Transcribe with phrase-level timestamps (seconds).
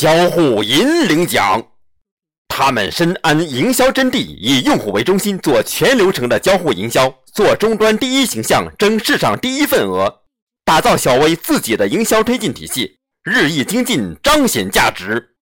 [0.00, 1.62] 交互引领奖。
[2.48, 10.22] 他们深谙营销真谛以用户为中心做全流程的交互营销做终端第一形象争市场第一份额
[10.64, 15.34] 打造小微自己的营销推进体系日益精进彰显价值。